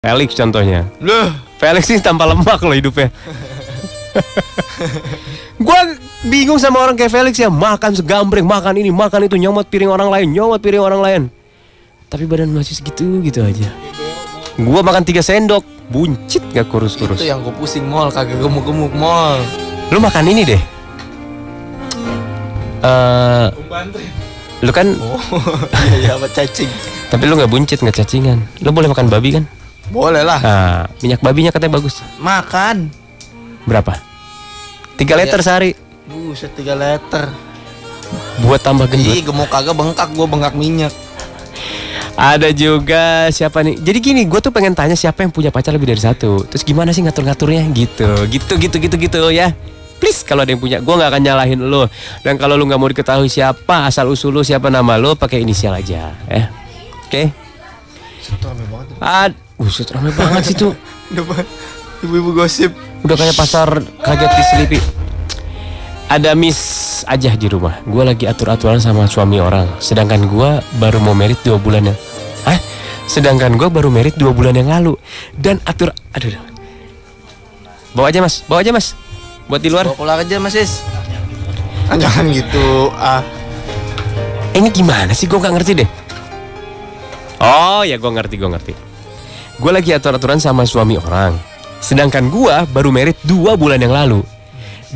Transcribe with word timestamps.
Felix 0.00 0.32
contohnya. 0.32 0.88
Loh, 0.96 1.28
Felix 1.60 1.84
ini 1.92 2.00
tanpa 2.00 2.24
lemak 2.24 2.56
loh 2.64 2.72
hidupnya. 2.72 3.12
Gua 5.60 5.76
bingung 6.24 6.56
sama 6.56 6.80
orang 6.80 6.96
kayak 6.96 7.12
Felix 7.12 7.36
ya 7.36 7.52
makan 7.52 7.92
segambreng, 7.92 8.48
makan 8.48 8.80
ini, 8.80 8.88
makan 8.88 9.28
itu, 9.28 9.36
nyomot 9.36 9.68
piring 9.68 9.92
orang 9.92 10.08
lain, 10.08 10.32
nyomot 10.32 10.56
piring 10.56 10.80
orang 10.80 11.00
lain. 11.04 11.22
Tapi 12.08 12.24
badan 12.24 12.48
masih 12.48 12.80
segitu 12.80 13.20
gitu 13.20 13.44
aja. 13.44 13.68
Gua 14.56 14.80
makan 14.80 15.04
tiga 15.04 15.20
sendok, 15.20 15.68
buncit 15.92 16.48
gak 16.48 16.72
kurus-kurus. 16.72 17.20
itu 17.20 17.28
yang 17.28 17.44
gue 17.44 17.52
pusing 17.60 17.84
mall, 17.84 18.08
kagak 18.08 18.40
gemuk-gemuk 18.40 18.96
mall. 18.96 19.36
Lu 19.92 20.00
makan 20.00 20.24
ini 20.32 20.48
deh. 20.48 20.62
Eh, 22.80 23.46
lu 24.64 24.72
kan, 24.72 24.96
Oh, 24.96 25.20
iya 26.00 26.16
iya 26.16 26.28
cacing. 26.32 26.72
tapi 27.12 27.28
lu 27.28 27.36
nggak 27.36 27.52
buncit, 27.52 27.84
nggak 27.84 28.00
cacingan. 28.00 28.40
Lu 28.64 28.72
boleh 28.72 28.88
makan 28.88 29.12
babi 29.12 29.36
kan? 29.36 29.59
Boleh 29.90 30.22
lah. 30.22 30.40
Nah, 30.40 30.82
minyak 31.02 31.20
babinya 31.20 31.50
katanya 31.50 31.82
bagus. 31.82 31.98
Makan. 32.22 32.90
Berapa? 33.66 33.98
Tiga 34.94 35.18
liter 35.18 35.42
sehari. 35.42 35.74
Buset 36.06 36.54
3 36.54 36.74
liter. 36.78 37.26
Buat 38.42 38.62
tambah 38.62 38.86
gendut. 38.90 39.14
Ih, 39.14 39.22
gemuk 39.22 39.50
kagak 39.50 39.74
bengkak 39.74 40.08
gua 40.14 40.26
bengkak 40.26 40.54
minyak. 40.54 40.94
Ada 42.20 42.52
juga 42.52 43.32
siapa 43.32 43.64
nih? 43.64 43.80
Jadi 43.80 43.98
gini, 44.02 44.22
gue 44.28 44.40
tuh 44.44 44.52
pengen 44.52 44.76
tanya 44.76 44.92
siapa 44.92 45.24
yang 45.24 45.32
punya 45.32 45.48
pacar 45.48 45.72
lebih 45.72 45.88
dari 45.88 46.02
satu. 46.04 46.44
Terus 46.44 46.66
gimana 46.68 46.92
sih 46.92 47.00
ngatur-ngaturnya? 47.00 47.64
Gitu, 47.72 48.28
gitu, 48.28 48.52
gitu, 48.60 48.76
gitu, 48.76 48.96
gitu 49.00 49.18
ya. 49.32 49.56
Please 49.96 50.20
kalau 50.20 50.44
ada 50.44 50.52
yang 50.52 50.60
punya, 50.60 50.84
gue 50.84 50.94
nggak 50.96 51.10
akan 51.16 51.22
nyalahin 51.24 51.60
lo. 51.64 51.88
Dan 52.20 52.36
kalau 52.36 52.60
lu 52.60 52.68
nggak 52.68 52.80
mau 52.80 52.88
diketahui 52.92 53.32
siapa 53.32 53.88
asal 53.88 54.12
usul 54.12 54.36
lu, 54.36 54.44
siapa 54.44 54.68
nama 54.68 55.00
lo, 55.00 55.16
pakai 55.16 55.40
inisial 55.40 55.72
aja, 55.72 56.12
ya. 56.28 56.44
Oke? 57.08 57.32
Rame 58.40 58.64
banget. 58.68 58.86
Ad, 59.00 59.32
buset 59.60 59.92
ramai 59.92 60.10
banget 60.16 60.42
sih 60.48 60.56
tuh. 60.56 60.72
Depan 61.16 61.44
ibu-ibu 62.00 62.32
gosip. 62.32 62.72
Udah 63.04 63.16
kayak 63.16 63.36
pasar 63.36 63.68
kaget 64.00 64.30
di 64.32 64.42
Selipi. 64.48 64.78
Ada 66.10 66.34
miss 66.34 66.60
aja 67.06 67.36
di 67.36 67.46
rumah. 67.46 67.78
Gue 67.86 68.02
lagi 68.02 68.26
atur-aturan 68.26 68.82
sama 68.82 69.06
suami 69.06 69.38
orang. 69.38 69.68
Sedangkan 69.78 70.26
gue 70.26 70.58
baru 70.80 70.98
mau 70.98 71.14
merit 71.14 71.38
dua 71.46 71.60
bulan 71.60 71.86
yang... 71.86 71.98
Hah? 72.48 72.58
Sedangkan 73.06 73.54
gue 73.54 73.68
baru 73.70 73.94
merit 73.94 74.18
dua 74.18 74.34
bulan 74.34 74.58
yang 74.58 74.66
lalu. 74.66 74.98
Dan 75.36 75.62
atur... 75.62 75.94
Aduh. 76.18 76.34
aduh. 76.34 76.42
Bawa 77.94 78.10
aja 78.10 78.18
mas, 78.22 78.42
bawa 78.46 78.58
aja 78.62 78.74
mas. 78.74 78.98
Buat 79.46 79.62
di 79.62 79.70
luar. 79.70 79.86
Bawa 79.86 79.98
pulang 79.98 80.18
aja 80.18 80.38
Mas 80.38 80.54
Is. 80.54 80.82
Ah, 81.90 81.98
jangan 81.98 82.30
gitu. 82.30 82.90
Ah, 82.94 83.18
ini 84.54 84.70
gimana 84.70 85.10
sih? 85.10 85.26
Gue 85.26 85.42
nggak 85.42 85.54
ngerti 85.58 85.72
deh. 85.82 85.88
Oh 87.42 87.82
ya, 87.82 87.98
gue 87.98 88.10
ngerti, 88.14 88.34
gue 88.38 88.46
ngerti. 88.46 88.89
Gue 89.60 89.76
lagi 89.76 89.92
atur-aturan 89.92 90.40
sama 90.40 90.64
suami 90.64 90.96
orang. 90.96 91.36
Sedangkan 91.84 92.32
gue 92.32 92.64
baru 92.72 92.88
merit 92.88 93.20
dua 93.28 93.60
bulan 93.60 93.76
yang 93.76 93.92
lalu. 93.92 94.24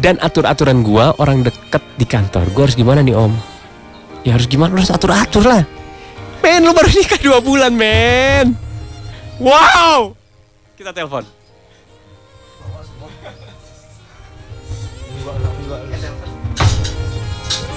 Dan 0.01 0.17
atur-aturan 0.25 0.81
gue 0.81 1.05
orang 1.21 1.45
deket 1.45 1.85
di 2.01 2.09
kantor. 2.09 2.49
Gue 2.57 2.65
harus 2.65 2.73
gimana 2.73 3.05
nih 3.05 3.13
om? 3.13 3.37
Ya 4.25 4.33
harus 4.33 4.49
gimana? 4.49 4.73
Lu 4.73 4.81
harus 4.81 4.89
atur-atur 4.89 5.45
lah. 5.45 5.69
Men, 6.41 6.65
lu 6.65 6.73
baru 6.73 6.89
nikah 6.89 7.21
dua 7.21 7.45
bulan, 7.45 7.77
men. 7.77 8.57
Wow. 9.37 10.17
Kita 10.81 10.97
telepon. 10.97 11.29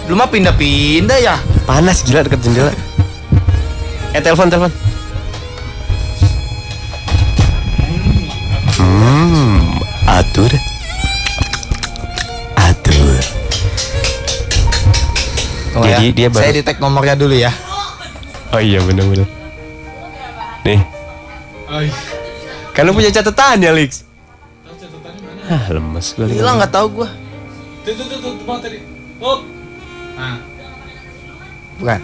lu 0.08 0.16
mah 0.16 0.32
pindah-pindah 0.32 1.20
ya? 1.20 1.36
Panas 1.68 2.00
gila 2.00 2.24
deket 2.24 2.40
jendela. 2.40 2.72
Eh, 4.16 4.24
telepon, 4.24 4.48
telepon. 4.48 4.72
Atur. 10.08 10.52
Atur. 12.56 13.20
Oh, 15.78 15.84
Jadi 15.86 16.06
dia 16.16 16.28
baru- 16.32 16.42
Saya 16.42 16.54
di 16.56 16.64
tag 16.66 16.80
nomornya 16.82 17.14
dulu 17.14 17.36
ya. 17.36 17.52
Oh 18.56 18.62
iya 18.64 18.80
bener-bener. 18.82 19.28
Nih. 20.66 20.82
Lu 22.78 22.96
punya 22.96 23.12
catatan 23.12 23.60
ya, 23.60 23.76
Lix? 23.76 24.08
Ah, 25.48 25.64
lemes 25.72 26.16
gue. 26.16 26.28
Hilang 26.28 26.60
nggak 26.60 26.72
tahu 26.72 27.04
gua. 27.04 27.10
Tuh, 27.84 27.94
tuh, 27.96 28.06
tuh, 28.08 28.18
tuh, 28.20 28.34
bawah 28.44 28.60
tadi. 28.60 28.84
Oh. 29.24 29.44
Nah, 30.18 30.40
Bukan. 31.78 32.02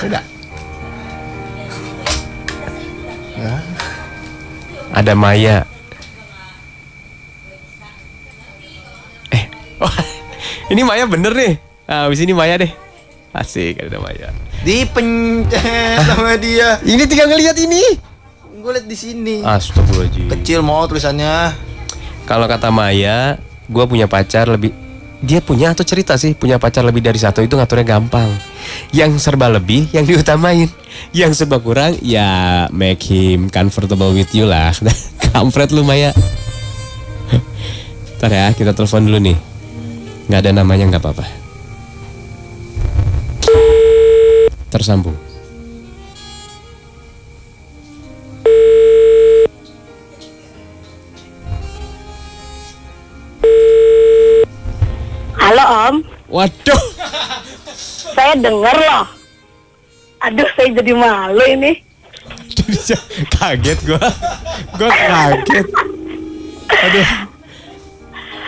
Beda. 0.00 0.20
Ada 4.90 5.12
Maya. 5.14 5.64
Wah, 9.80 9.96
ini 10.72 10.84
Maya 10.84 11.08
bener 11.08 11.32
nih. 11.32 11.52
Ah, 11.88 12.06
abis 12.06 12.20
ini 12.22 12.36
Maya 12.36 12.60
deh. 12.60 12.70
Asik 13.32 13.80
ada 13.80 13.98
Maya. 13.98 14.28
Dipencet 14.60 16.04
sama 16.04 16.36
dia. 16.36 16.76
Ini 16.92 17.06
tinggal 17.08 17.30
ngelihat 17.30 17.56
ini. 17.56 17.96
Gue 18.60 18.76
liat 18.76 18.84
di 18.84 18.98
sini. 18.98 19.40
Astagfirullahaladzim. 19.40 20.28
Kecil 20.28 20.60
mau 20.60 20.84
tulisannya. 20.84 21.54
Kalau 22.28 22.44
kata 22.44 22.68
Maya, 22.68 23.40
gue 23.70 23.84
punya 23.88 24.04
pacar 24.10 24.50
lebih 24.50 24.74
dia 25.20 25.44
punya 25.44 25.76
atau 25.76 25.84
cerita 25.84 26.16
sih 26.16 26.32
punya 26.32 26.56
pacar 26.56 26.80
lebih 26.80 27.04
dari 27.04 27.20
satu 27.20 27.44
itu 27.44 27.52
ngaturnya 27.56 27.86
gampang. 27.96 28.28
Yang 28.92 29.20
serba 29.20 29.52
lebih 29.52 29.88
yang 29.92 30.04
diutamain, 30.08 30.68
yang 31.12 31.32
serba 31.36 31.60
kurang 31.60 31.96
ya 32.00 32.66
make 32.72 33.04
him 33.04 33.52
comfortable 33.52 34.12
with 34.16 34.32
you 34.32 34.48
lah. 34.48 34.72
Kampret 35.32 35.72
lu 35.72 35.84
Maya. 35.84 36.16
Ntar 38.20 38.32
ya 38.32 38.46
kita 38.52 38.76
telepon 38.76 39.08
dulu 39.08 39.18
nih. 39.20 39.49
Nggak 40.30 40.46
ada 40.46 40.62
namanya 40.62 40.84
nggak 40.94 41.02
apa-apa. 41.02 41.26
Tersambung. 44.70 45.18
Halo 55.34 55.64
Om, 55.66 55.96
Waduh. 56.30 56.82
saya 58.14 58.38
dengar 58.38 58.78
loh. 58.78 59.10
Aduh, 60.22 60.46
saya 60.54 60.70
jadi 60.78 60.94
malu 60.94 61.42
ini. 61.42 61.82
kaget 63.34 63.82
gua. 63.82 63.98
Gua 64.78 64.90
kaget. 64.94 65.66
Aduh. 66.70 67.29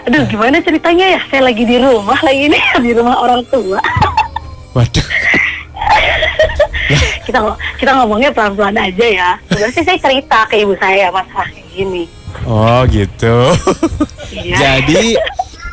Aduh, 0.02 0.22
gimana 0.26 0.58
ceritanya 0.58 1.06
ya? 1.18 1.20
Saya 1.30 1.46
lagi 1.46 1.62
di 1.62 1.78
rumah 1.78 2.18
lagi 2.26 2.50
ini, 2.50 2.58
di 2.86 2.90
rumah 2.94 3.22
orang 3.22 3.42
tua. 3.46 3.78
Waduh. 4.74 5.06
kita 7.26 7.38
kita 7.78 7.90
ngomongnya 8.02 8.30
pelan-pelan 8.34 8.76
aja 8.76 9.06
ya. 9.06 9.30
Sebenarnya 9.46 9.74
sih 9.74 9.84
saya 9.86 9.98
cerita 10.02 10.38
ke 10.50 10.64
ibu 10.66 10.74
saya 10.80 11.12
masalah 11.14 11.46
kayak 11.54 11.68
gini. 11.70 12.04
Oh 12.48 12.82
gitu. 12.90 13.54
Iya. 14.32 14.56
Jadi 14.58 15.14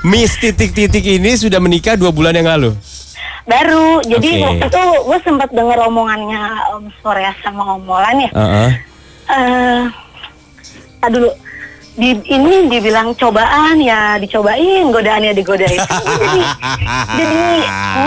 Miss 0.05 0.37
titik-titik 0.37 1.03
ini 1.03 1.35
sudah 1.35 1.57
menikah 1.57 1.97
dua 1.97 2.13
bulan 2.13 2.35
yang 2.35 2.47
lalu. 2.47 2.71
Baru, 3.49 3.97
jadi 4.05 4.45
Oke. 4.45 4.45
waktu 4.45 4.65
itu 4.69 4.83
gue 5.09 5.19
sempat 5.25 5.49
dengar 5.49 5.81
omongannya 5.89 6.69
Om 6.77 6.85
Surya 7.01 7.33
sama 7.41 7.79
Om 7.79 7.81
Molan 7.81 8.21
ya. 8.21 8.29
Heeh. 8.29 8.71
Eh, 9.29 9.81
ah, 11.01 11.09
dulu 11.09 11.33
di 11.95 12.09
ini 12.23 12.67
dibilang 12.67 13.13
cobaan 13.13 13.77
ya 13.77 14.17
dicobain, 14.17 14.89
godaannya 14.89 15.33
digodain. 15.33 15.79
jadi, 15.79 16.41
jadi 17.19 17.43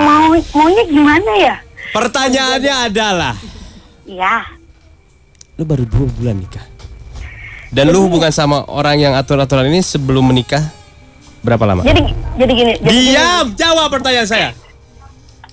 mau 0.02 0.30
maunya 0.32 0.84
gimana 0.86 1.32
ya? 1.36 1.56
Pertanyaannya 1.92 2.74
adalah, 2.86 3.34
Ya, 4.02 4.44
lu 5.54 5.62
baru 5.62 5.84
dua 5.84 6.06
bulan 6.10 6.36
nikah. 6.36 6.66
Dan 7.68 7.88
lu 7.88 8.04
hubungan 8.04 8.28
sama 8.28 8.68
orang 8.68 9.00
yang 9.00 9.12
atur-aturan 9.12 9.64
ini 9.66 9.80
sebelum 9.80 10.20
menikah 10.22 10.60
berapa 11.40 11.64
lama? 11.64 11.80
jadi 11.82 12.04
jadi 12.36 12.52
gini. 12.52 12.72
Jadi 12.76 12.92
gini. 12.92 13.12
Diam, 13.12 13.46
jawab 13.54 13.88
pertanyaan 13.88 14.28
saya. 14.28 14.48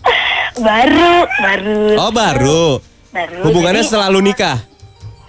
baru, 0.59 1.13
baru. 1.39 1.79
Oh 1.97 2.11
baru. 2.11 2.63
baru. 3.09 3.39
Hubungannya 3.47 3.83
Jadi, 3.83 3.87
setelah 3.87 4.07
lu 4.07 4.19
nikah. 4.19 4.59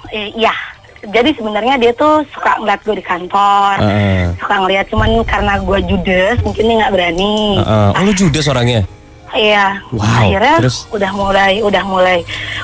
eh, 0.08 0.35
Iya. 0.35 0.55
Jadi 1.00 1.32
sebenarnya 1.32 1.76
dia 1.76 1.93
tuh 1.93 2.25
suka 2.29 2.61
ngeliat 2.61 2.81
gue 2.85 2.93
di 2.93 3.00
kantor, 3.00 3.81
Heeh. 3.81 4.37
suka 4.37 4.55
ngeliat 4.61 4.85
cuman 4.87 5.25
karena 5.25 5.56
gue 5.56 5.79
judes 5.87 6.37
mungkin 6.44 6.62
dia 6.62 6.76
nggak 6.76 6.93
berani. 6.93 7.56
Heeh. 7.56 7.88
Oh 7.97 8.02
lu 8.05 8.12
judes 8.12 8.44
orangnya. 8.44 8.85
Iya. 9.31 9.79
Wow, 9.94 10.20
Akhirnya 10.20 10.55
terus? 10.61 10.85
udah 10.91 11.11
mulai 11.14 11.62
udah 11.62 11.82
mulai 11.87 12.19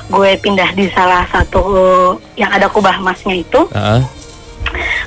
gue 0.05 0.29
pindah 0.37 0.69
di 0.71 0.87
salah 0.91 1.23
satu 1.27 1.63
yang 2.35 2.51
ada 2.51 2.67
kubah 2.67 2.97
emasnya 2.97 3.39
itu. 3.39 3.67
Heeh. 3.73 4.01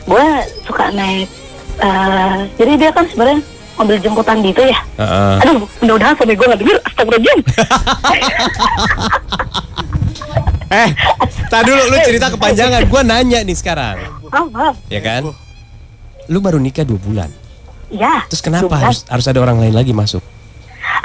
Gue 0.05 0.25
suka 0.65 0.91
naik. 0.91 1.29
eh, 1.81 2.37
jadi 2.59 2.73
dia 2.77 2.91
kan 2.91 3.07
sebenarnya 3.07 3.41
mobil 3.79 3.97
jemputan 3.97 4.43
gitu 4.43 4.61
ya. 4.61 4.77
Heeh. 4.99 5.35
Aduh, 5.41 5.65
mudah-mudahan 5.81 6.15
suami 6.19 6.35
gue 6.35 6.45
nggak 6.45 6.61
denger. 6.61 6.77
Astagfirullahaladzim. 6.83 7.39
Eh, 10.71 10.91
tak 11.51 11.67
dulu 11.67 11.83
lu 11.91 11.99
cerita 12.07 12.31
kepanjangan. 12.31 12.87
Gua 12.87 13.03
nanya 13.03 13.43
nih 13.43 13.59
sekarang, 13.59 13.99
Oh, 14.31 14.47
oh. 14.55 14.73
ya 14.87 15.03
kan? 15.03 15.27
Lu 16.31 16.39
baru 16.39 16.63
nikah 16.63 16.87
dua 16.87 16.95
bulan. 16.97 17.31
Ya. 17.91 18.23
Terus 18.31 18.39
kenapa 18.39 18.71
harus 18.79 19.03
harus 19.11 19.27
ada 19.27 19.43
orang 19.43 19.59
lain 19.59 19.75
lagi 19.75 19.91
masuk? 19.91 20.23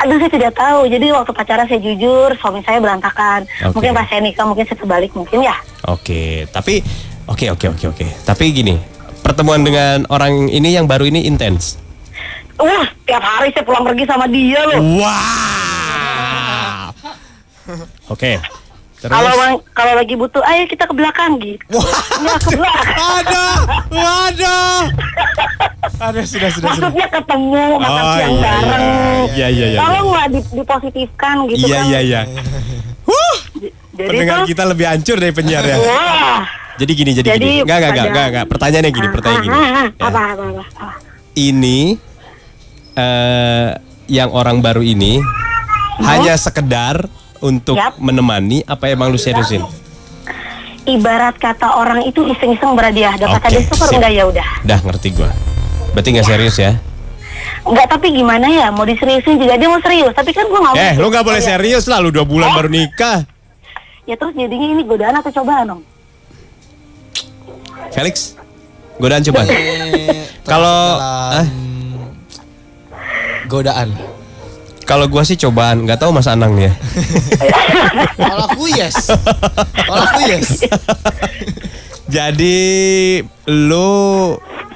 Aduh 0.06 0.22
saya 0.22 0.30
tidak 0.30 0.54
tahu. 0.54 0.86
Jadi 0.86 1.10
waktu 1.10 1.32
pacaran 1.34 1.66
saya 1.66 1.82
jujur, 1.82 2.30
suami 2.38 2.62
saya 2.62 2.78
berantakan. 2.78 3.50
Oke. 3.66 3.82
Mungkin 3.82 3.92
pas 3.98 4.06
saya 4.06 4.22
nikah 4.22 4.46
mungkin 4.46 4.70
saya 4.70 4.78
terbalik 4.78 5.10
mungkin 5.18 5.42
ya. 5.42 5.58
Oke, 5.90 6.46
tapi 6.54 6.86
oke 7.26 7.50
oke 7.58 7.66
oke 7.74 7.86
oke. 7.90 8.06
Tapi 8.22 8.46
gini, 8.54 8.78
pertemuan 9.26 9.66
dengan 9.66 10.06
orang 10.14 10.46
ini 10.46 10.78
yang 10.78 10.86
baru 10.86 11.10
ini 11.10 11.26
intens. 11.26 11.82
Wah, 12.62 12.86
tiap 13.10 13.26
hari 13.26 13.50
saya 13.50 13.66
pulang 13.66 13.82
pergi 13.82 14.06
sama 14.06 14.30
dia 14.30 14.62
loh. 14.62 14.78
Wow. 15.02 15.10
Oke. 18.14 18.38
Terus 19.06 19.14
Kalau 19.14 19.38
kalau 19.70 19.94
lagi 19.94 20.14
butuh, 20.14 20.42
ayo 20.42 20.66
kita 20.66 20.84
ke 20.84 20.94
belakang 20.94 21.38
gitu. 21.38 21.78
Ya 22.18 22.34
ke 22.36 22.50
belakang. 22.52 22.98
Waduh, 23.06 23.56
waduh. 23.92 24.82
Aduh, 26.02 26.26
sudah 26.26 26.50
sudah 26.50 26.70
sudah. 26.74 26.90
Maksudnya 26.90 27.08
ketemu 27.08 27.62
makan 27.78 28.02
Oh, 28.02 28.12
siang 28.12 28.34
iya, 28.34 28.42
bareng. 28.42 29.26
iya, 29.32 29.48
iya, 29.48 29.66
iya, 29.68 29.80
Tolong 29.80 30.08
lah 30.10 30.26
di- 30.28 30.52
dipositifkan 30.52 31.36
gitu 31.48 31.64
Iya 31.64 31.78
kan. 31.78 31.86
iya 31.86 32.00
iya. 32.02 32.22
Huh, 33.06 33.36
Jadi 33.94 34.08
pendengar 34.10 34.38
tuh, 34.42 34.48
kita 34.50 34.64
lebih 34.66 34.86
hancur 34.86 35.16
dari 35.16 35.32
penyiar 35.32 35.64
ya. 35.64 35.78
Wah. 35.78 36.42
Jadi 36.76 36.92
gini, 36.92 37.12
jadi, 37.14 37.30
Jadi 37.30 37.40
gini. 37.40 37.56
Enggak, 37.62 37.78
enggak, 37.78 37.92
enggak, 37.92 38.06
enggak, 38.10 38.26
enggak. 38.28 38.46
Pertanyaannya 38.50 38.92
gini, 38.92 39.08
Ah, 39.08 39.14
pertanyaan 39.14 39.38
ah, 39.38 39.46
gini. 39.46 39.56
ah. 39.56 39.62
Ya. 39.62 39.84
Apa, 40.02 40.20
apa, 40.26 40.44
apa, 40.44 40.64
apa. 40.66 40.88
Ini 41.38 41.80
eh 42.96 43.70
yang 44.08 44.30
orang 44.32 44.58
baru 44.60 44.82
ini 44.82 45.20
hanya 46.00 46.36
sekedar 46.36 47.08
untuk 47.46 47.78
Yap. 47.78 48.02
menemani 48.02 48.66
apa 48.66 48.90
emang 48.90 49.08
lu 49.08 49.18
seriusin? 49.18 49.62
Ibarat 50.84 51.38
kata 51.38 51.78
orang 51.78 52.02
itu 52.02 52.22
iseng-iseng 52.24 52.74
berhadiah. 52.74 53.14
Dapat 53.16 53.38
Oke, 53.38 53.46
hadiah 53.50 53.64
syukur 53.64 53.88
sip. 53.90 53.98
enggak 53.98 54.12
ya 54.12 54.24
udah. 54.26 54.48
Dah 54.62 54.80
ngerti 54.82 55.08
gua. 55.12 55.30
Berarti 55.94 56.10
nggak 56.12 56.28
serius 56.28 56.58
ya? 56.58 56.72
Enggak, 57.62 57.90
tapi 57.90 58.14
gimana 58.14 58.46
ya? 58.46 58.70
Mau 58.70 58.86
diseriusin 58.86 59.38
juga 59.38 59.58
dia 59.58 59.66
mau 59.66 59.82
serius. 59.82 60.14
Tapi 60.14 60.30
kan 60.30 60.46
gua 60.46 60.60
nggak 60.62 60.76
Eh, 60.78 60.94
lu 60.96 61.10
nggak 61.10 61.24
boleh 61.24 61.42
serius 61.42 61.86
lah, 61.86 61.98
lu 61.98 62.10
dua 62.10 62.22
bulan 62.22 62.54
baru 62.54 62.70
nikah. 62.70 63.26
Ya 64.06 64.14
terus 64.14 64.34
jadinya 64.34 64.68
ini 64.70 64.86
godaan 64.86 65.18
atau 65.18 65.34
cobaan 65.34 65.66
dong? 65.68 65.82
Felix, 67.90 68.38
godaan 68.98 69.24
coba. 69.24 69.42
Eh, 69.48 70.30
Kalau- 70.44 70.98
ah? 71.34 71.46
godaan. 73.48 73.90
Kalau 74.86 75.10
gua 75.10 75.26
sih 75.26 75.34
cobaan, 75.34 75.82
nggak 75.84 75.98
tahu 75.98 76.14
Mas 76.14 76.30
Anang 76.30 76.54
nih 76.54 76.70
ya. 76.70 76.74
Kalau 78.22 78.46
aku 78.46 78.66
yes. 78.70 79.10
Kalau 79.74 80.02
aku 80.06 80.22
yes. 80.30 80.50
Jadi 82.06 82.58
lu 83.50 83.90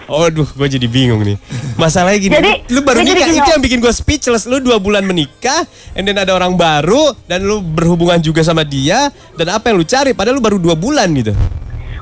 Aduh, 0.10 0.50
gue 0.58 0.66
jadi 0.66 0.90
bingung 0.90 1.22
nih. 1.22 1.38
Masalahnya 1.78 2.18
gini, 2.18 2.34
Jadi- 2.34 2.74
lu 2.74 2.82
baru 2.82 3.06
nikah, 3.06 3.30
gini, 3.30 3.38
itu 3.46 3.50
yang 3.54 3.62
bikin 3.62 3.78
gue 3.78 3.94
speechless. 3.94 4.50
Lu 4.50 4.58
dua 4.58 4.82
bulan 4.82 5.06
menikah, 5.06 5.70
and 5.94 6.10
then 6.10 6.18
ada 6.18 6.34
orang 6.34 6.58
baru, 6.58 7.14
dan 7.30 7.46
lu 7.46 7.62
berhubungan 7.62 8.18
juga 8.18 8.42
sama 8.42 8.66
dia, 8.66 9.14
dan 9.38 9.54
apa 9.54 9.70
yang 9.70 9.78
lu 9.78 9.86
cari? 9.86 10.18
Padahal 10.18 10.42
lu 10.42 10.44
baru 10.44 10.58
dua 10.58 10.74
bulan 10.74 11.14
gitu. 11.14 11.38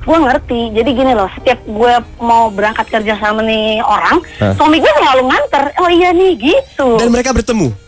Gue 0.08 0.18
ngerti. 0.24 0.72
Jadi 0.72 0.90
gini 0.96 1.12
loh, 1.12 1.28
setiap 1.36 1.60
gue 1.68 1.94
mau 2.24 2.48
berangkat 2.48 2.88
kerja 2.88 3.20
sama 3.20 3.44
nih 3.44 3.84
orang, 3.84 4.24
Hah? 4.40 4.56
suami 4.56 4.80
gue 4.80 4.92
selalu 5.04 5.28
nganter. 5.28 5.64
Oh 5.84 5.92
iya 5.92 6.16
nih 6.16 6.32
gitu. 6.40 6.96
Dan 6.96 7.12
mereka 7.12 7.36
bertemu. 7.36 7.87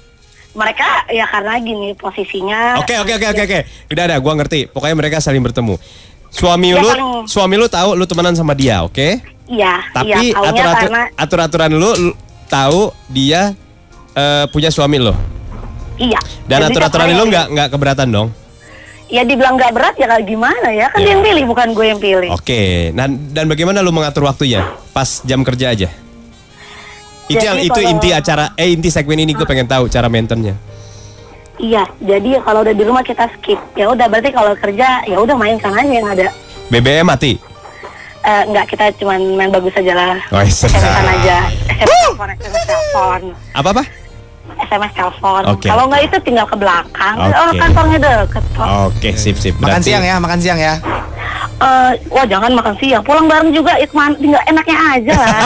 Mereka 0.60 0.88
ya 1.08 1.24
karena 1.26 1.56
gini 1.58 1.96
posisinya. 1.96 2.76
Oke, 2.78 3.00
oke, 3.00 3.16
oke, 3.16 3.28
oke, 3.32 3.42
oke. 3.42 3.60
Udah 3.88 4.04
ada, 4.06 4.16
gua 4.20 4.34
ngerti. 4.36 4.68
Pokoknya 4.68 4.96
mereka 4.98 5.18
saling 5.18 5.40
bertemu. 5.40 5.80
Suami 6.30 6.70
Ya, 6.70 6.78
lu, 6.78 6.90
paling- 6.90 7.26
suami 7.26 7.56
lu 7.56 7.66
tahu 7.66 7.96
lu 7.96 8.04
temenan 8.04 8.36
sama 8.36 8.52
dia, 8.54 8.84
oke? 8.84 9.24
Iya, 9.50 9.82
Tapi 9.90 10.12
iya, 10.12 10.36
taunya 10.36 10.52
atur-atur 10.52 10.86
karena 10.86 11.04
atur-aturan 11.16 11.72
lu, 11.74 11.90
lu 11.98 12.12
tahu 12.46 12.82
dia 13.08 13.56
eh, 14.12 14.46
punya 14.52 14.70
suami 14.70 15.00
lo. 15.00 15.16
iya. 15.96 16.20
Dan 16.44 16.60
Jadi 16.62 16.76
aturan-aturan 16.76 17.08
tiap 17.08 17.18
lu 17.18 17.24
nggak 17.26 17.46
nggak 17.50 17.68
keberatan 17.72 18.08
dong. 18.10 18.30
Ya 19.10 19.26
dibilang 19.26 19.58
nggak 19.58 19.74
berat 19.74 19.96
ya 19.98 20.06
kayak 20.06 20.26
gimana 20.28 20.70
ya? 20.70 20.86
Kan 20.90 21.02
Ya. 21.02 21.04
dia 21.04 21.12
yang 21.12 21.24
pilih 21.24 21.44
bukan 21.50 21.68
gue 21.74 21.86
yang 21.88 21.98
pilih. 21.98 22.30
Oke, 22.30 22.94
dan 22.94 23.10
dan 23.32 23.50
bagaimana 23.50 23.82
lu 23.82 23.90
mengatur 23.90 24.22
waktunya? 24.22 24.62
Pas 24.92 25.24
jam 25.24 25.42
kerja 25.42 25.74
aja. 25.74 25.90
Itu 27.30 27.38
Jadi 27.38 27.46
yang 27.46 27.58
itu 27.62 27.72
kalau- 27.72 27.92
inti 27.92 28.10
acara 28.10 28.46
eh 28.54 28.74
inti 28.74 28.90
segmen 28.90 29.22
ini 29.22 29.31
gue 29.31 29.46
pengen 29.46 29.70
tahu 29.70 29.86
cara 29.86 30.10
maintainnya. 30.10 30.58
Iya, 31.60 31.86
jadi 32.00 32.40
kalau 32.42 32.64
udah 32.64 32.72
di 32.72 32.81
rumah 32.81 33.04
kita 33.04 33.28
skip. 33.31 33.60
Ya 33.76 33.86
udah 33.86 34.08
berarti 34.08 34.31
kalau 34.31 34.56
kerja 34.56 35.04
ya 35.04 35.18
udah 35.20 35.36
mainkan 35.36 35.70
aja 35.72 35.92
yang 35.92 36.08
ada. 36.08 36.31
BBM 36.68 37.04
mati. 37.04 37.38
Eh, 38.20 38.44
enggak 38.46 38.66
kita 38.68 38.92
cuman 38.98 39.20
main 39.36 39.48
bagus 39.50 39.72
aja 39.74 39.94
lah. 39.94 40.16
Oh, 40.30 40.42
sedap. 40.44 40.81
aja. 40.81 41.38
SMS 41.70 42.00
telepon, 42.04 42.28
SMS 42.34 42.66
telepon, 42.66 43.22
Apa 43.54 43.70
apa? 43.72 43.84
SMS 44.69 44.94
telepon. 44.94 45.42
Oke. 45.50 45.66
Kalau 45.66 45.89
enggak 45.89 46.01
itu 46.06 46.18
tinggal 46.21 46.45
ke 46.45 46.56
belakang. 46.56 47.16
Oke. 47.18 47.33
Orang 47.33 47.56
kantornya 47.57 47.98
deket 47.98 48.44
kok. 48.54 48.68
Oke, 48.94 49.10
sip 49.18 49.36
sip. 49.42 49.57
Makan 49.57 49.81
Berarti- 49.81 49.89
siang 49.89 50.04
ya, 50.06 50.16
makan 50.21 50.39
siang 50.39 50.60
ya. 50.62 50.74
Eh, 51.60 51.92
wah 52.13 52.25
jangan 52.30 52.51
makan 52.54 52.75
siang. 52.77 53.01
Pulang 53.01 53.25
bareng 53.25 53.50
juga 53.51 53.75
itu 53.81 53.92
man- 53.98 54.16
tinggal 54.16 54.39
enaknya 54.45 54.77
aja 54.94 55.13
lah. 55.18 55.42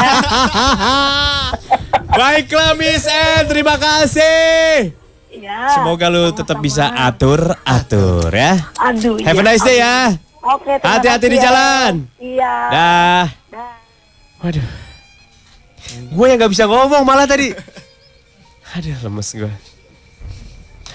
Baiklah 2.19 2.77
Miss 2.77 3.07
N, 3.09 3.49
terima 3.49 3.79
kasih. 3.79 4.93
Iya. 5.33 5.59
Semoga 5.73 6.13
lu 6.13 6.29
tetap 6.29 6.61
bisa 6.61 6.93
atur 6.93 7.57
atur 7.65 8.29
ya. 8.29 8.69
Aduh. 8.77 9.17
Have 9.25 9.39
a 9.39 9.41
iya. 9.41 9.49
nice 9.49 9.63
day 9.65 9.77
ya. 9.81 9.97
Oke. 10.43 10.77
Hati-hati 10.77 11.25
di 11.31 11.39
ya. 11.39 11.43
jalan. 11.49 11.93
Iya. 12.21 12.53
Dah. 12.69 13.25
Dah. 13.49 13.75
Waduh. 14.45 14.67
Gue 16.13 16.25
yang 16.29 16.37
gak 16.37 16.53
bisa 16.53 16.69
ngomong 16.69 17.01
malah 17.01 17.25
tadi. 17.25 17.49
Aduh, 18.73 18.97
lemes 19.05 19.29
gue. 19.37 19.53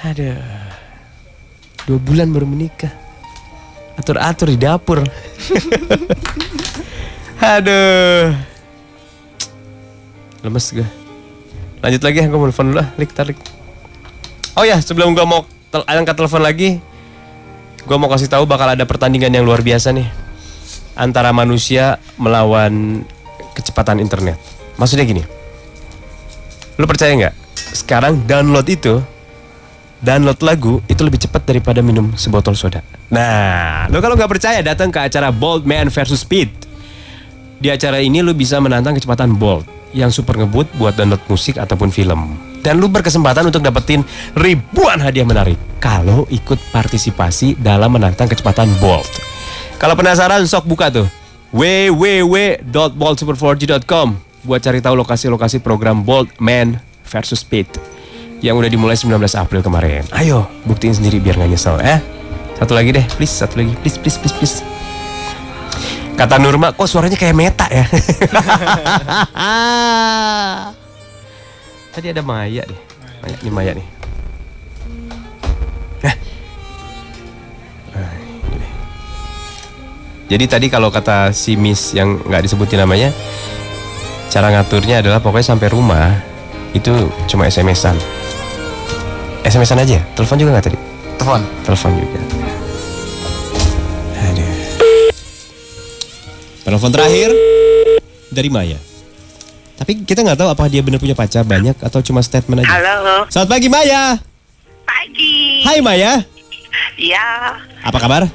Aduh. 0.02 0.34
Dua 1.86 1.98
bulan 2.02 2.26
baru 2.34 2.42
menikah. 2.42 2.90
Atur-atur 3.94 4.50
di 4.50 4.58
dapur. 4.58 5.06
Aduh. 7.54 8.34
Lemes 10.42 10.66
gue. 10.74 10.88
Lanjut 11.78 12.02
lagi, 12.02 12.18
gue 12.26 12.34
mau 12.34 12.50
telepon 12.50 12.66
dulu 12.74 12.78
lah. 12.82 12.88
Lik, 12.98 13.14
tarik. 13.14 13.38
Oh 14.58 14.66
ya, 14.66 14.82
sebelum 14.82 15.14
gue 15.14 15.22
mau 15.22 15.46
tel 15.70 15.86
angkat 15.86 16.18
telepon 16.18 16.42
lagi, 16.42 16.82
gue 17.86 17.96
mau 17.96 18.10
kasih 18.10 18.26
tahu 18.26 18.42
bakal 18.42 18.74
ada 18.74 18.82
pertandingan 18.82 19.30
yang 19.30 19.46
luar 19.46 19.62
biasa 19.62 19.94
nih 19.94 20.10
antara 20.98 21.30
manusia 21.30 22.02
melawan 22.18 23.06
kecepatan 23.54 24.02
internet. 24.02 24.34
Maksudnya 24.74 25.06
gini, 25.06 25.22
lu 26.74 26.90
percaya 26.90 27.14
nggak? 27.14 27.47
Sekarang 27.74 28.22
download 28.26 28.66
itu, 28.70 29.02
download 30.02 30.38
lagu 30.42 30.78
itu 30.86 31.00
lebih 31.02 31.18
cepat 31.22 31.42
daripada 31.46 31.82
minum 31.82 32.14
sebotol 32.14 32.54
soda. 32.54 32.82
Nah, 33.10 33.90
lu 33.90 33.98
kalau 33.98 34.14
nggak 34.14 34.30
percaya 34.30 34.60
datang 34.62 34.92
ke 34.92 35.00
acara 35.00 35.34
Bold 35.34 35.66
Man 35.66 35.90
versus 35.90 36.22
Speed. 36.22 36.50
Di 37.58 37.74
acara 37.74 37.98
ini 37.98 38.22
lu 38.22 38.38
bisa 38.38 38.62
menantang 38.62 38.94
kecepatan 38.94 39.34
Bolt 39.34 39.66
yang 39.90 40.14
super 40.14 40.38
ngebut 40.38 40.70
buat 40.78 40.94
download 40.94 41.22
musik 41.26 41.58
ataupun 41.58 41.90
film. 41.90 42.38
Dan 42.62 42.78
lu 42.82 42.88
berkesempatan 42.90 43.46
untuk 43.50 43.62
dapetin 43.62 44.04
ribuan 44.34 45.00
hadiah 45.00 45.26
menarik 45.26 45.58
kalau 45.78 46.26
ikut 46.30 46.58
partisipasi 46.74 47.54
dalam 47.58 47.92
menantang 47.94 48.28
kecepatan 48.30 48.68
Bolt. 48.78 49.08
Kalau 49.78 49.94
penasaran 49.94 50.46
sok 50.46 50.64
buka 50.66 50.90
tuh 50.90 51.06
www.boltsuper4g.com 51.54 54.16
buat 54.44 54.62
cari 54.62 54.80
tahu 54.82 54.94
lokasi-lokasi 55.02 55.58
program 55.62 56.04
Bolt 56.04 56.28
Man 56.38 56.80
versus 57.08 57.40
Speed 57.40 57.66
yang 58.44 58.54
udah 58.54 58.70
dimulai 58.70 58.94
19 58.94 59.18
April 59.34 59.60
kemarin. 59.64 60.06
Ayo, 60.14 60.46
buktiin 60.62 60.94
sendiri 60.94 61.18
biar 61.18 61.34
nggak 61.40 61.50
nyesel 61.50 61.80
ya. 61.82 61.98
Satu 62.58 62.74
lagi 62.74 62.90
deh, 62.94 63.06
please, 63.18 63.34
satu 63.34 63.62
lagi, 63.62 63.74
please, 63.82 63.98
please, 63.98 64.18
please, 64.18 64.34
please. 64.34 64.56
Kata 66.18 66.34
Nurma, 66.42 66.74
kok 66.74 66.90
suaranya 66.90 67.14
kayak 67.14 67.34
meta 67.34 67.70
ya? 67.70 67.86
Tadi 71.94 72.06
ada 72.10 72.22
Maya 72.26 72.66
deh. 72.66 72.80
Maya, 73.22 73.36
ini 73.42 73.50
Maya 73.54 73.72
nih. 73.78 73.86
Eh. 76.02 76.14
Ah, 77.94 78.14
deh. 78.58 78.72
Jadi 80.26 80.44
tadi 80.50 80.66
kalau 80.66 80.90
kata 80.90 81.30
si 81.30 81.54
Miss 81.54 81.94
yang 81.94 82.18
nggak 82.22 82.50
disebutin 82.50 82.82
namanya, 82.82 83.14
cara 84.26 84.50
ngaturnya 84.50 84.98
adalah 85.02 85.22
pokoknya 85.22 85.54
sampai 85.54 85.70
rumah 85.70 86.27
itu 86.78 86.94
cuma 87.26 87.44
SMS-an. 87.44 87.98
SMS-an 89.42 89.82
aja, 89.82 89.98
telepon 90.14 90.38
juga 90.38 90.50
nggak 90.54 90.66
tadi? 90.70 90.78
Telepon. 91.18 91.40
Telepon 91.66 91.90
juga. 91.94 92.20
Aduh. 94.20 94.52
Telepon 96.62 96.90
terakhir 96.90 97.30
dari 98.30 98.48
Maya. 98.48 98.78
Tapi 99.78 100.02
kita 100.02 100.22
nggak 100.22 100.38
tahu 100.38 100.48
apakah 100.50 100.70
dia 100.70 100.82
benar 100.82 100.98
punya 100.98 101.14
pacar 101.14 101.42
banyak 101.42 101.74
atau 101.78 102.02
cuma 102.02 102.18
statement 102.20 102.62
aja. 102.62 102.70
Halo, 102.70 103.26
Selamat 103.30 103.48
pagi 103.50 103.68
Maya. 103.70 104.18
pagi. 104.84 105.62
Hai 105.62 105.78
Maya. 105.78 106.22
Ya, 106.98 107.54
Apa 107.82 107.98
kabar? 107.98 108.26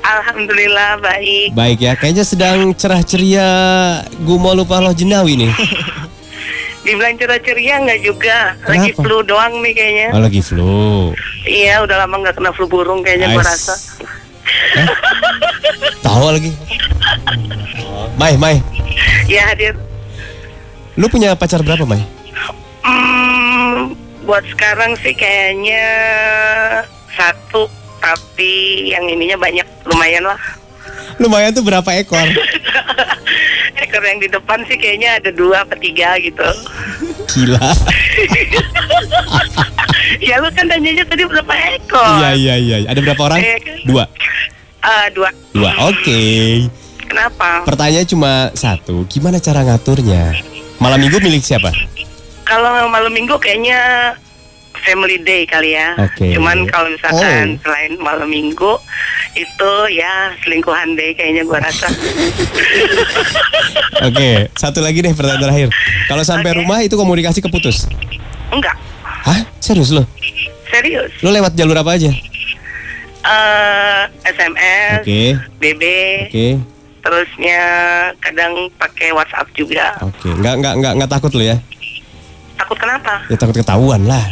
Alhamdulillah 0.00 0.96
baik. 0.96 1.52
Baik 1.52 1.78
ya, 1.82 1.92
kayaknya 1.92 2.24
sedang 2.24 2.72
cerah 2.72 3.04
ceria 3.04 3.48
gumo 4.24 4.56
lupa 4.56 4.80
loh 4.80 4.96
jenawi 4.96 5.36
nih. 5.36 5.52
Dibilang 6.86 7.18
ceria-ceria 7.18 7.82
nggak 7.82 8.00
juga. 8.00 8.54
Lagi 8.64 8.94
Kenapa? 8.94 9.02
flu 9.02 9.16
doang 9.20 9.58
nih 9.58 9.74
kayaknya. 9.74 10.08
Oh 10.14 10.22
lagi 10.22 10.38
flu. 10.38 11.10
Iya, 11.42 11.82
udah 11.82 11.96
lama 11.98 12.14
nggak 12.22 12.38
kena 12.38 12.54
flu 12.54 12.64
burung 12.64 13.02
kayaknya 13.02 13.34
gue 13.34 13.42
Ais. 13.42 13.50
rasa. 13.50 13.74
Tahu 15.98 16.26
lagi. 16.30 16.52
Mai, 18.14 18.38
Mai, 18.38 18.56
Ya 19.26 19.50
hadir. 19.50 19.76
lu 20.94 21.10
punya 21.10 21.34
pacar 21.34 21.60
berapa, 21.60 21.84
Mai? 21.84 22.00
Hmm, 22.80 23.92
buat 24.22 24.46
sekarang 24.48 24.96
sih 24.96 25.12
kayaknya 25.12 25.84
satu, 27.12 27.68
tapi 27.98 28.52
yang 28.88 29.04
ininya 29.04 29.36
banyak, 29.36 29.66
lumayan 29.84 30.24
lah. 30.24 30.40
Lumayan 31.18 31.52
tuh 31.52 31.60
berapa 31.60 31.90
ekor? 31.92 32.24
Ekor 33.76 34.00
yang 34.00 34.16
di 34.16 34.28
depan 34.30 34.64
sih 34.64 34.76
kayaknya 34.76 35.20
ada 35.20 35.30
dua 35.30 35.60
atau 35.62 35.76
tiga 35.76 36.16
gitu. 36.16 36.44
Gila. 37.36 37.60
ya 40.28 40.40
lu 40.40 40.48
kan 40.56 40.64
tanyanya 40.64 41.04
tadi 41.04 41.22
berapa 41.28 41.52
ekor? 41.76 42.16
Iya, 42.24 42.30
iya, 42.32 42.54
iya. 42.56 42.76
Ada 42.88 43.00
berapa 43.04 43.22
orang? 43.28 43.40
Iya 43.44 43.56
kan? 43.60 43.76
Dua. 43.84 44.04
Ah, 44.80 45.06
dua. 45.12 45.28
Dua. 45.52 45.70
Oke. 45.92 46.20
Kenapa? 47.04 47.62
Pertanyaannya 47.68 48.08
cuma 48.08 48.32
satu. 48.56 49.04
Gimana 49.04 49.36
cara 49.36 49.60
ngaturnya? 49.68 50.32
Malam 50.80 50.98
minggu 51.04 51.20
milik 51.20 51.44
siapa? 51.44 51.70
Kalau 52.48 52.88
malam 52.88 53.12
minggu 53.12 53.36
kayaknya 53.36 54.14
family 54.86 55.18
day 55.18 55.42
kali 55.42 55.74
ya. 55.74 55.98
Oke. 55.98 56.30
Cuman 56.30 56.64
kalau 56.66 56.86
misalkan 56.88 57.18
Oh. 57.52 57.60
selain 57.60 57.92
malam 57.98 58.24
minggu 58.24 58.78
itu 59.34 59.72
ya 59.92 60.30
selingkuhan 60.40 60.94
day 60.94 61.12
kayaknya 61.12 61.42
gua 61.42 61.58
rasa. 61.58 61.90
Oke, 64.06 64.48
satu 64.54 64.78
lagi 64.78 65.00
deh 65.00 65.10
pertanyaan 65.10 65.42
terakhir. 65.42 65.68
Kalau 66.06 66.22
sampai 66.22 66.50
Oke. 66.50 66.58
rumah 66.58 66.78
itu 66.80 66.94
komunikasi 66.94 67.40
keputus. 67.40 67.90
Enggak, 68.48 68.78
Hah? 69.02 69.42
Serius 69.58 69.90
lo? 69.90 70.06
serius. 70.66 71.10
Lo 71.20 71.30
lewat 71.30 71.52
jalur 71.52 71.74
apa 71.74 71.92
aja? 71.92 72.10
eh 73.18 74.02
SMS, 74.22 75.02
Oke. 75.02 75.34
BB, 75.58 75.82
Oke. 76.28 76.46
terusnya 77.00 77.62
kadang 78.16 78.54
pakai 78.76 79.10
WhatsApp 79.10 79.50
juga. 79.52 79.98
Oke. 80.00 80.30
Nggak 80.30 80.54
nggak 80.62 80.74
nggak 80.78 80.92
nggak 80.94 81.10
takut 81.10 81.32
lo 81.32 81.42
ya? 81.42 81.56
Takut 82.54 82.78
kenapa? 82.78 83.18
Ya 83.26 83.34
takut 83.34 83.52
ketahuan 83.52 84.06
lah. 84.06 84.22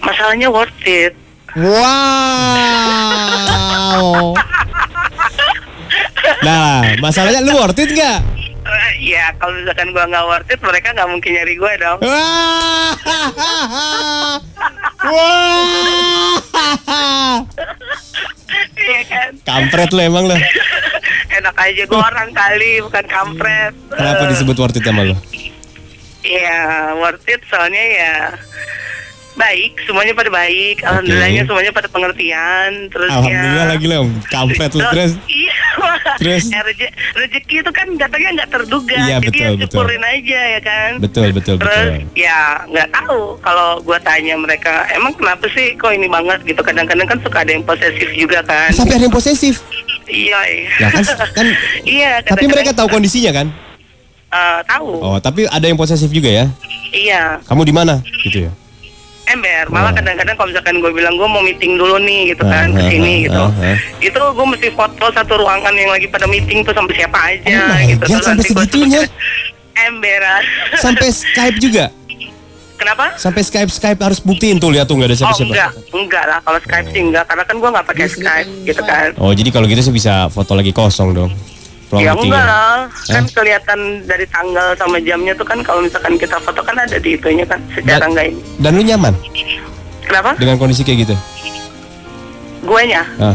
Masalahnya 0.00 0.48
worth 0.48 0.86
it. 0.88 1.14
Wow. 1.56 1.74
Nah, 6.40 6.96
masalahnya 7.02 7.44
lu 7.44 7.52
worth 7.58 7.80
it 7.82 7.90
nggak? 7.92 8.20
Ya 9.00 9.34
kalau 9.40 9.58
misalkan 9.58 9.90
gua 9.90 10.06
nggak 10.06 10.26
worth 10.30 10.52
it, 10.52 10.60
mereka 10.62 10.94
nggak 10.94 11.08
mungkin 11.10 11.30
nyari 11.36 11.54
gua 11.58 11.72
dong. 11.76 11.98
Wah. 12.04 12.92
Wah. 15.04 15.98
Iya 18.80 19.02
kan? 19.06 19.30
Kampret 19.44 19.92
lu 19.92 20.00
emang 20.02 20.24
lo. 20.26 20.34
Enak 21.30 21.54
aja 21.54 21.84
gua 21.86 22.00
orang 22.10 22.32
kali, 22.32 22.80
bukan 22.82 23.04
kampret. 23.06 23.76
Kenapa 23.92 24.26
disebut 24.32 24.56
worth 24.56 24.80
it 24.80 24.84
sama 24.84 25.04
lo? 25.04 25.14
Iya, 26.24 26.60
worth 26.98 27.28
it 27.28 27.40
soalnya 27.48 27.84
ya 27.84 28.34
baik, 29.40 29.72
semuanya 29.82 30.12
pada 30.12 30.28
baik. 30.28 30.76
Alhamdulillahnya 30.82 31.42
semuanya 31.42 31.72
pada 31.72 31.88
pengertian. 31.88 32.70
Terus 32.86 33.08
Alhamdulillah 33.08 33.64
ya, 33.64 33.72
lagi 33.72 33.86
lo 33.86 33.98
kampret 34.26 34.70
lu 34.70 34.84
terus. 34.86 35.12
Iya. 35.26 35.56
Terus? 36.16 36.44
Ya, 36.52 36.60
reje- 36.60 36.92
rezeki 37.14 37.56
itu 37.58 37.70
kan 37.70 37.86
datangnya 37.96 38.30
nggak 38.36 38.50
terduga. 38.52 38.98
Iya, 38.98 39.16
Jadi 39.18 39.26
betul, 39.26 39.40
ya 39.40 39.50
betul. 39.56 39.76
syukurin 39.78 40.02
aja 40.04 40.40
ya 40.46 40.60
kan. 40.60 40.90
Betul 40.98 41.28
betul 41.32 41.54
Terus 41.56 41.72
betul. 41.88 42.12
ya 42.14 42.38
nggak 42.66 42.88
tahu 42.92 43.20
kalau 43.40 43.68
gua 43.80 43.98
tanya 43.98 44.34
mereka 44.34 44.84
emang 44.90 45.14
kenapa 45.14 45.48
sih 45.48 45.72
kok 45.74 45.90
ini 45.90 46.06
banget 46.06 46.44
gitu 46.44 46.60
kadang-kadang 46.60 47.06
kan 47.06 47.18
suka 47.20 47.38
ada 47.40 47.50
yang 47.50 47.64
posesif 47.64 48.08
juga 48.12 48.42
kan 48.42 48.68
Sampai 48.70 48.94
ada 48.94 49.04
yang 49.04 49.14
posesif. 49.14 49.64
iya 50.04 50.40
iya 50.44 50.68
Ya 50.76 50.88
kan 50.90 51.02
kan 51.32 51.46
iya 51.96 52.12
tapi 52.20 52.44
mereka 52.44 52.74
tahu 52.74 52.90
kondisinya 52.90 53.32
kan? 53.32 53.46
Eh, 54.28 54.60
tahu 54.64 54.90
Oh, 55.00 55.18
tapi 55.18 55.46
ada 55.46 55.62
yang 55.62 55.74
posesif 55.74 56.06
juga 56.08 56.28
ya? 56.28 56.46
iya 56.90 57.38
Kamu 57.44 57.62
di 57.62 57.70
mana? 57.70 58.02
Gitu 58.20 58.46
ya. 58.46 58.52
Ember 59.30 59.64
malah 59.68 59.88
Oh. 59.88 59.94
kadang-kadang 59.94 60.34
kalau 60.34 60.48
misalkan 60.48 60.76
gue 60.76 60.90
bilang 60.90 61.14
gue 61.14 61.24
mau 61.24 61.40
meeting 61.40 61.72
dulu 61.74 61.96
nih 61.98 62.20
gitu 62.28 62.42
kan 62.44 62.66
Ah, 62.66 62.76
ke 62.76 62.82
sini 62.86 63.12
ah, 63.12 63.18
gitu 63.22 63.42
ah, 63.42 63.64
ah. 63.64 63.76
itu 64.00 64.18
gue 64.18 64.46
mesti 64.48 64.68
foto 64.70 65.04
satu 65.08 65.32
ruangan 65.36 65.72
yang 65.72 65.88
lagi 65.88 66.06
pada 66.06 66.24
meeting 66.24 66.60
tuh 66.60 66.72
sampai 66.72 66.94
siapa 66.94 67.18
aja 67.20 67.56
Oh 67.56 67.78
gitu 67.86 68.04
God, 68.06 68.22
sampai 68.22 68.44
segitunya? 68.44 69.02
emberan 69.72 70.42
Sampai 70.84 71.08
Skype 71.08 71.58
juga. 71.58 71.88
kenapa 72.76 73.12
Sampai 73.14 73.42
Skype 73.42 73.68
Skype 73.68 73.98
harus 73.98 74.18
buktiin 74.18 74.56
tuh 74.56 74.68
lihat 74.68 74.84
tuh 74.84 74.94
nggak 74.94 75.08
ada 75.08 75.14
Oh 75.14 75.20
siapa-siapa. 75.22 75.48
enggak, 75.48 75.70
enggak 75.90 76.24
lah 76.26 76.38
kalau 76.40 76.58
Skype 76.58 76.88
sih 76.88 77.00
enggak 77.02 77.24
karena 77.24 77.44
kan 77.44 77.56
gue 77.56 77.70
nggak 77.70 77.86
pakai 77.86 78.06
Skype 78.06 78.50
gitu 78.64 78.82
kan. 78.82 79.08
Oh, 79.16 79.30
jadi 79.30 79.48
kalau 79.48 79.66
gitu 79.66 79.80
sih 79.82 79.92
bisa 79.92 80.26
foto 80.26 80.52
lagi 80.52 80.70
kosong 80.70 81.12
dong. 81.12 81.30
Ruang 81.90 82.00
Ya 82.00 82.12
meetingnya. 82.12 82.22
enggak 82.22 82.44
lah, 82.46 82.78
kan 83.04 83.18
Hah? 83.20 83.32
kelihatan 83.34 83.80
dari 84.06 84.26
tanggal 84.26 84.68
sama 84.74 84.96
jamnya 85.00 85.34
tuh 85.34 85.42
kan 85.42 85.58
kalau 85.58 85.82
misalkan 85.82 86.14
kita 86.14 86.38
foto 86.38 86.60
kan 86.60 86.76
ada 86.76 86.96
di 86.96 87.10
itunya 87.12 87.42
kan 87.42 87.58
secara 87.68 87.98
Dan- 87.98 88.10
enggak 88.10 88.26
ini. 88.28 88.40
Dan 88.56 88.70
lu 88.72 88.82
nyaman 88.84 89.14
Kenapa? 90.00 90.30
dengan 90.36 90.54
kondisi 90.56 90.82
kayak 90.82 90.98
gitu? 91.04 91.14
Guanya 92.62 93.02
Ah. 93.16 93.34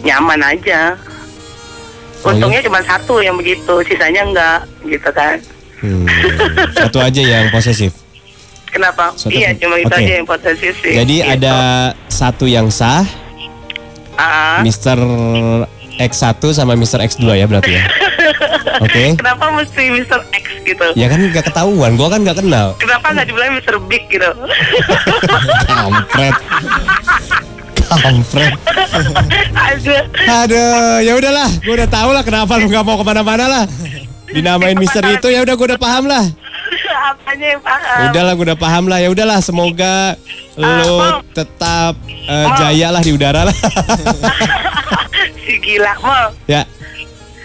nyaman 0.00 0.40
aja. 0.44 0.94
Oh, 2.20 2.30
Untungnya 2.30 2.62
cuma 2.62 2.80
satu 2.80 3.18
yang 3.18 3.34
begitu, 3.34 3.74
sisanya 3.82 4.22
enggak 4.22 4.58
gitu 4.82 5.10
kan. 5.10 5.36
Hmm, 5.76 6.06
satu 6.72 6.98
aja 6.98 7.20
yang 7.20 7.50
posesif. 7.50 7.92
Kenapa? 8.66 9.12
Satu- 9.12 9.30
iya, 9.30 9.50
cuma 9.52 9.76
itu 9.76 9.86
Oke. 9.88 10.00
aja 10.00 10.12
yang 10.14 10.26
posesif 10.26 10.72
sih. 10.78 10.94
Jadi 10.94 11.16
gitu. 11.20 11.28
ada 11.28 11.54
satu 12.06 12.44
yang 12.44 12.70
sah, 12.70 13.02
Ah. 14.14 14.62
Mr. 14.62 14.96
X1 15.98 16.42
sama 16.52 16.74
Mr. 16.74 16.98
X2 17.02 17.24
ya 17.38 17.46
berarti 17.46 17.72
ya. 17.78 17.82
Oke. 18.82 19.14
Kenapa 19.20 19.46
mesti 19.54 19.82
Mr. 19.94 20.20
X 20.34 20.44
gitu? 20.66 20.86
Ya 20.98 21.06
kan 21.06 21.20
nggak 21.22 21.44
ketahuan, 21.52 21.94
gua 21.94 22.08
kan 22.10 22.26
nggak 22.26 22.42
kenal. 22.42 22.74
Kenapa 22.80 23.14
nggak 23.14 23.26
dibilang 23.30 23.54
Mr. 23.54 23.76
Big 23.86 24.04
gitu? 24.10 24.26
Kampret. 25.68 26.36
Kampret. 27.84 28.54
Aduh. 29.54 30.02
Aduh, 30.24 30.96
ya 31.04 31.12
udahlah, 31.14 31.48
gua 31.62 31.74
udah 31.78 31.88
tahu 31.90 32.10
lah 32.10 32.22
kenapa 32.26 32.52
lu 32.58 32.66
nggak 32.66 32.84
mau 32.84 32.96
ke 32.98 33.04
mana-mana 33.06 33.46
lah. 33.46 33.64
Dinamain 34.34 34.74
Mister 34.74 35.04
itu 35.06 35.30
ya 35.30 35.46
udah 35.46 35.54
gua 35.54 35.66
udah 35.74 35.80
paham 35.80 36.04
lah. 36.10 36.24
Apanya 37.14 37.46
yang 37.54 37.62
paham? 37.62 38.10
Udahlah, 38.10 38.32
gua 38.34 38.44
udah 38.50 38.58
paham 38.58 38.84
lah. 38.90 38.98
Ya 38.98 39.08
udahlah, 39.12 39.38
semoga 39.44 40.18
lu 40.54 40.98
Mam. 40.98 41.22
tetap 41.34 41.98
eh, 42.06 42.46
Mam. 42.46 42.56
jaya 42.58 42.88
lah 42.90 43.02
di 43.02 43.12
udara 43.14 43.46
lah. 43.46 43.56
Gila 45.58 45.94
mau 46.02 46.30
ya. 46.48 46.64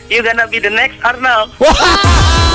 you 0.10 0.24
gonna 0.24 0.48
be 0.48 0.60
the 0.60 0.70
next 0.70 0.98
Wah. 1.60 2.49